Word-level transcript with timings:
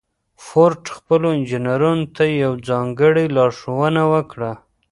فورډ 0.45 0.83
خپلو 0.97 1.27
انجنيرانو 1.37 2.05
ته 2.15 2.23
يوه 2.41 2.57
ځانګړې 2.69 3.25
لارښوونه 3.35 4.01
وکړه. 4.13 4.51